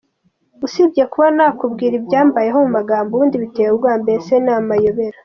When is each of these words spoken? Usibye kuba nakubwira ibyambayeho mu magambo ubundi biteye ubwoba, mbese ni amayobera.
Usibye 0.65 1.03
kuba 1.11 1.27
nakubwira 1.37 1.93
ibyambayeho 1.99 2.57
mu 2.63 2.69
magambo 2.77 3.09
ubundi 3.13 3.35
biteye 3.43 3.69
ubwoba, 3.71 3.97
mbese 4.03 4.31
ni 4.43 4.51
amayobera. 4.57 5.17